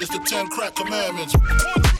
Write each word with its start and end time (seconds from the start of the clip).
It's 0.00 0.08
the 0.08 0.18
ten 0.24 0.48
crack 0.48 0.74
commandments. 0.76 1.97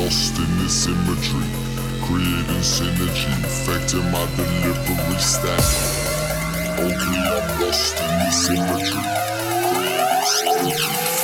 lost 0.00 0.38
in 0.38 0.58
this 0.58 0.86
imagery, 0.86 1.46
creating 2.02 2.64
synergy, 2.64 3.32
affecting 3.44 4.04
my 4.10 4.24
delivery 4.34 5.18
stack. 5.18 5.60
Okay, 6.78 7.20
I'm 7.36 7.60
lost 7.60 8.00
in 8.00 8.12
this 8.20 8.48
imagery, 8.48 9.04
creating 9.68 10.24
synergy. 10.24 11.19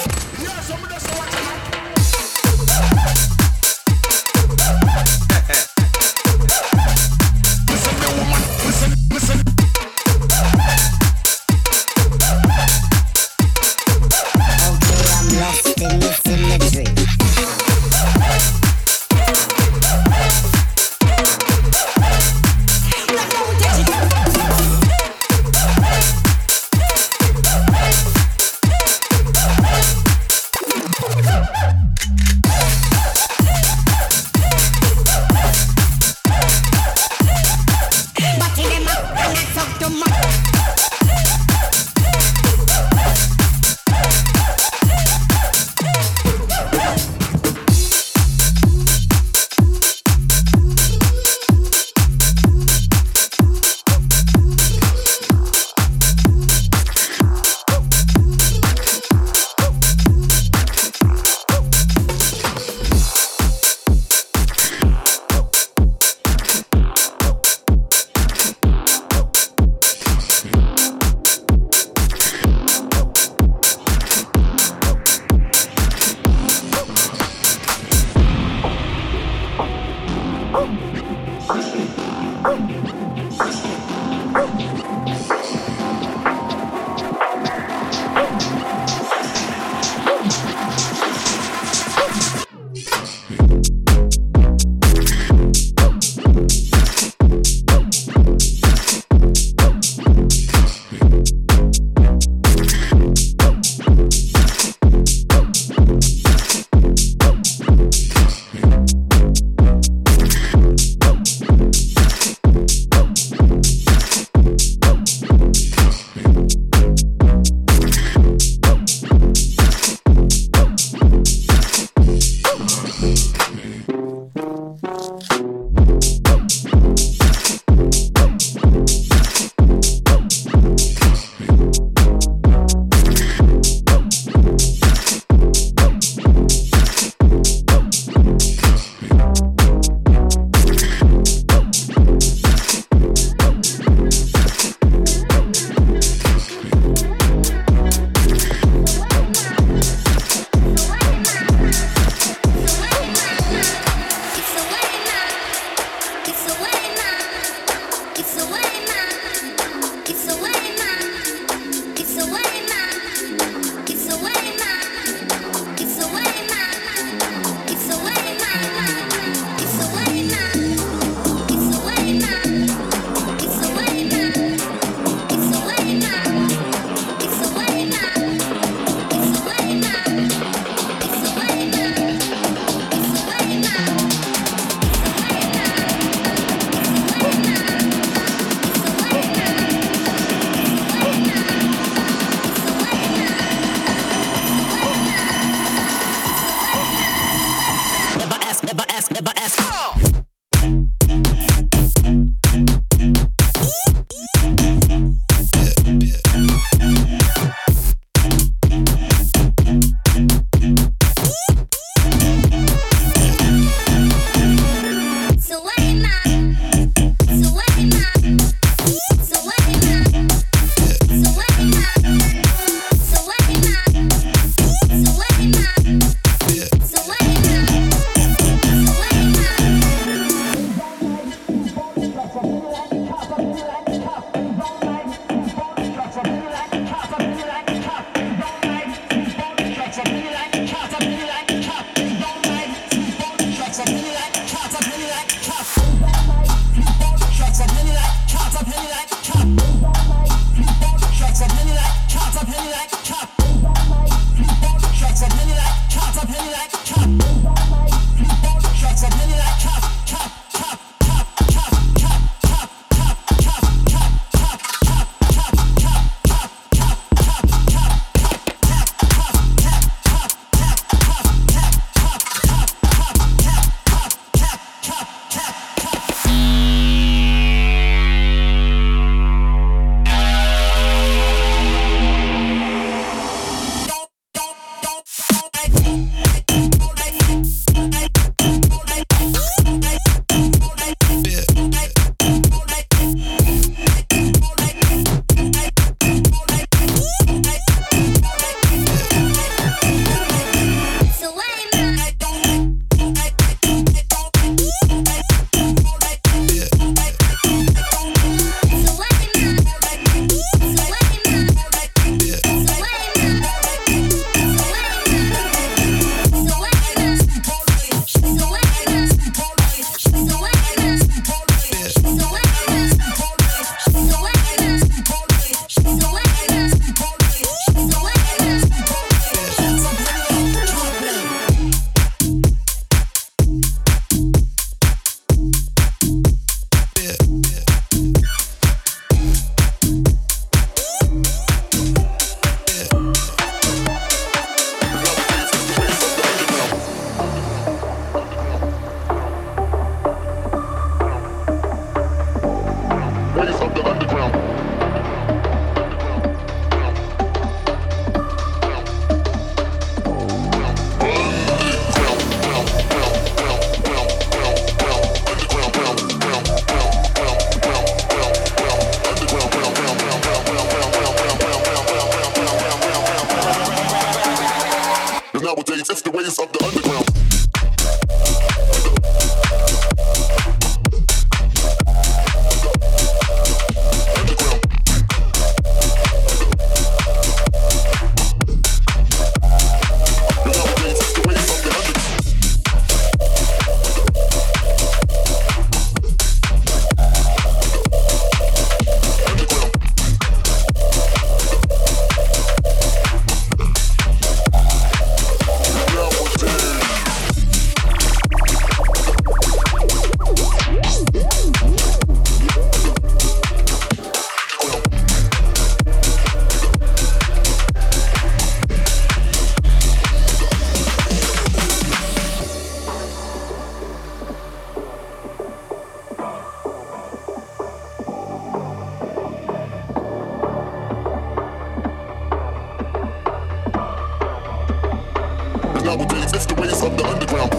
ways 436.57 436.83
of 436.83 436.97
the 436.97 437.05
underground. 437.05 437.53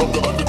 The 0.00 0.18
underground. 0.18 0.39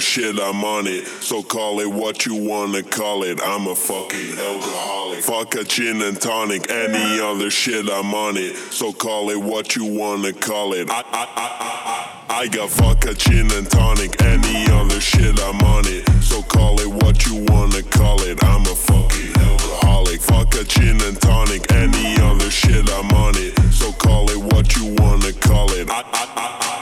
Shit, 0.00 0.40
I'm 0.40 0.64
on 0.64 0.86
it. 0.86 1.06
So 1.06 1.42
call 1.42 1.80
it 1.80 1.86
what 1.86 2.26
you 2.26 2.34
wanna 2.34 2.82
call 2.82 3.22
it. 3.22 3.40
I'm 3.42 3.66
a 3.68 3.74
fucking 3.74 4.38
alcoholic. 4.38 5.22
Fuck 5.22 5.54
a 5.54 5.64
gin 5.64 6.02
and 6.02 6.20
tonic, 6.20 6.70
any 6.70 7.20
other 7.20 7.50
shit, 7.50 7.88
I'm 7.88 8.12
on 8.12 8.36
it. 8.36 8.56
So 8.56 8.92
call 8.92 9.30
it 9.30 9.40
what 9.40 9.76
you 9.76 9.84
wanna 9.84 10.32
call 10.32 10.74
it. 10.74 10.90
I, 10.90 11.00
I, 11.00 11.02
I, 11.12 12.26
I, 12.28 12.40
I 12.40 12.46
got 12.48 12.70
fuck 12.70 13.04
a 13.04 13.14
gin 13.14 13.50
and 13.52 13.70
tonic, 13.70 14.20
any 14.22 14.70
other 14.72 15.00
shit, 15.00 15.40
I'm 15.40 15.60
on 15.60 15.84
it. 15.86 16.08
So 16.22 16.42
call 16.42 16.80
it 16.80 16.88
what 16.88 17.26
you 17.26 17.44
wanna 17.48 17.82
call 17.84 18.20
it. 18.22 18.42
I'm 18.42 18.62
a 18.62 18.74
fucking 18.74 19.36
alcoholic. 19.36 20.20
Fuck 20.20 20.54
a 20.56 20.64
gin 20.64 21.00
and 21.02 21.20
tonic, 21.20 21.70
any 21.72 22.20
other 22.20 22.50
shit, 22.50 22.90
I'm 22.90 23.10
on 23.12 23.34
it. 23.36 23.56
So 23.72 23.92
call 23.92 24.28
it 24.28 24.38
what 24.52 24.76
you 24.76 24.94
wanna 24.98 25.32
call 25.32 25.70
it. 25.70 25.88
I, 25.88 26.00
I, 26.00 26.04
I, 26.04 26.56
I, 26.60 26.79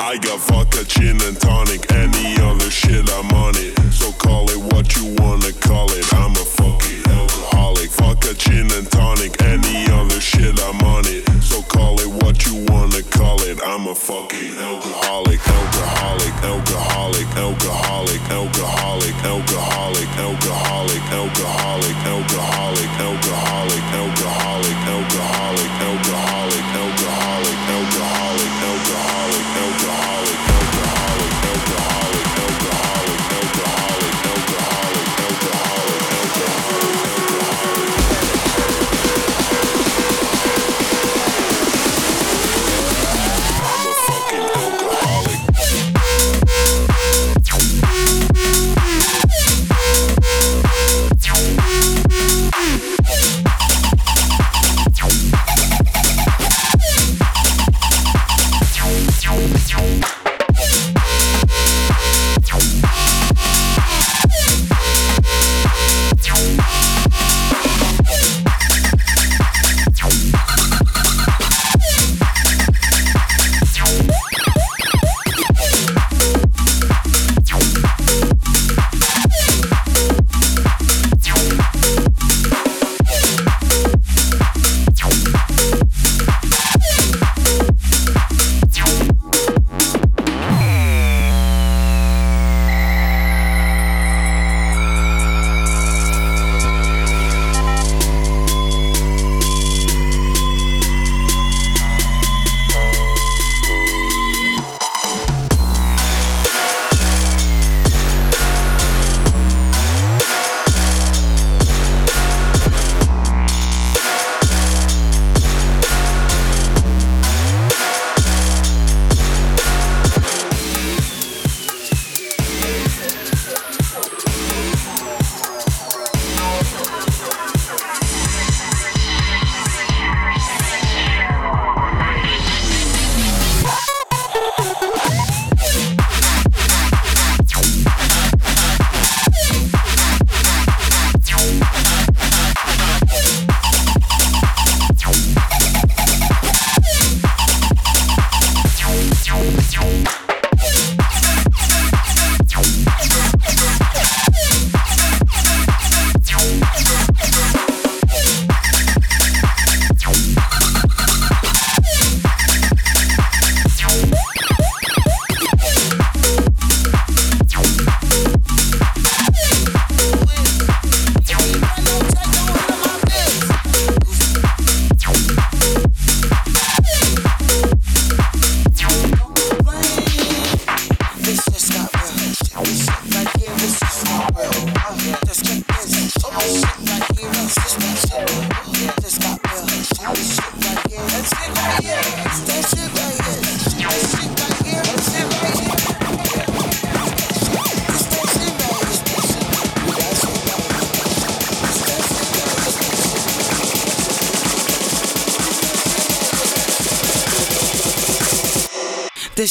I 0.00 0.16
got 0.16 0.40
vodka, 0.40 0.82
gin 0.86 1.20
and 1.20 1.38
tonic, 1.38 1.92
any 1.92 2.40
other 2.40 2.70
shit, 2.70 3.06
I'm 3.12 3.30
on 3.32 3.52
it. 3.56 3.78
So 3.92 4.10
call 4.12 4.48
it 4.48 4.56
what 4.72 4.96
you 4.96 5.14
wanna 5.18 5.52
call 5.52 5.90
it. 5.92 6.10
I'm 6.14 6.32
a 6.32 6.36
fucking 6.36 7.04
alcoholic. 7.06 7.90
Vodka, 7.90 8.32
gin 8.32 8.72
and 8.72 8.90
tonic, 8.90 9.40
any 9.42 9.92
other 9.92 10.18
shit, 10.18 10.58
I'm 10.58 10.80
on 10.80 11.04
it. 11.06 11.28
So 11.42 11.60
call 11.60 12.00
it 12.00 12.08
what 12.24 12.46
you 12.46 12.64
wanna 12.72 13.02
call 13.02 13.42
it. 13.42 13.60
I'm 13.62 13.86
a 13.88 13.94
fucking 13.94 14.56
alcoholic, 14.56 14.80
alcoholic, 14.80 15.29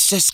just 0.09 0.33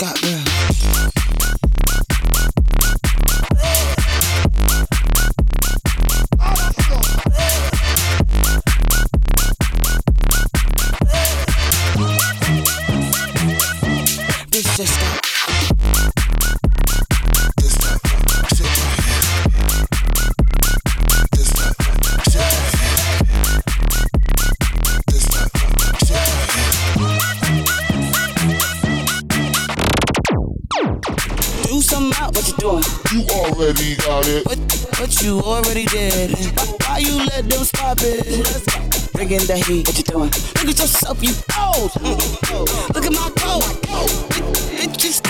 do 31.75 31.81
some 31.81 32.13
out, 32.13 32.33
what 32.35 32.47
you 32.47 32.55
doing? 32.57 32.83
You 33.11 33.27
already 33.35 33.95
got 33.95 34.25
it. 34.27 34.45
What, 34.45 34.59
what 34.99 35.21
you 35.21 35.39
already 35.41 35.85
did. 35.85 36.31
Why, 36.81 36.99
you 36.99 37.17
let 37.25 37.49
them 37.49 37.63
stop 37.65 37.97
it? 38.01 38.25
Let's. 38.25 38.85
Bringing 39.11 39.45
the 39.47 39.55
heat, 39.55 39.87
what 39.87 39.97
you 39.97 40.03
doing? 40.03 40.29
Look 40.59 40.69
at 40.71 40.79
yourself, 40.79 41.23
you 41.23 41.31
old. 41.55 41.91
Mm. 42.03 42.93
Look 42.93 43.05
at 43.05 43.13
my 43.13 43.29
coat. 43.35 43.63
It, 44.35 44.89
it 44.89 44.97
just 44.97 45.23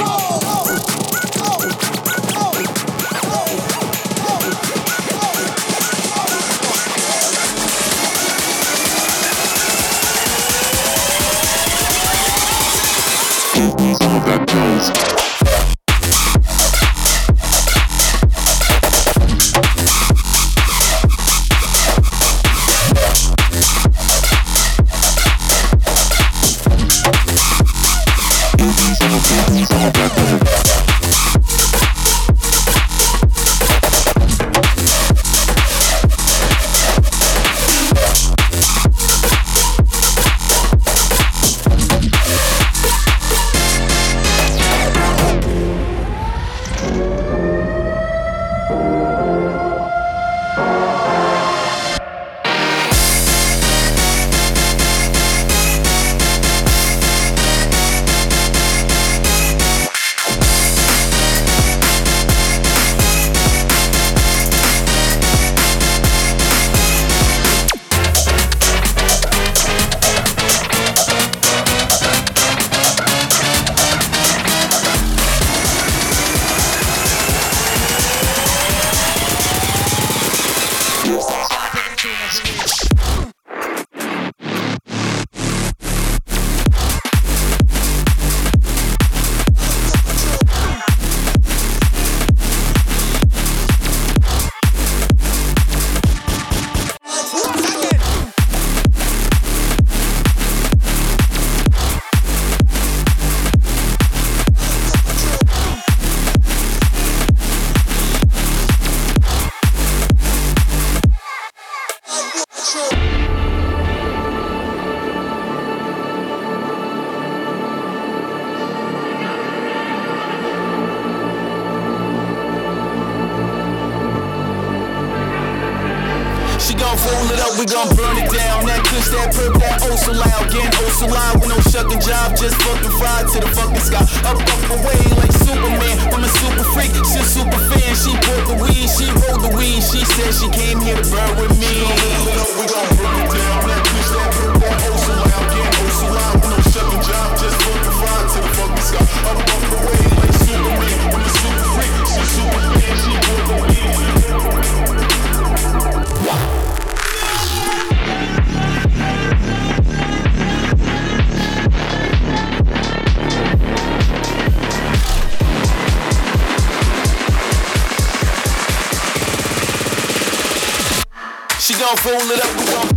gon' 171.85 171.97
fool 171.97 172.31
it 172.31 172.43
up, 172.43 172.59
we 172.59 172.65
gon' 172.65 172.94